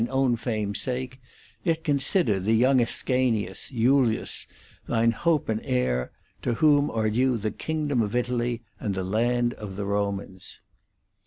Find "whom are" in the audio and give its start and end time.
6.55-7.11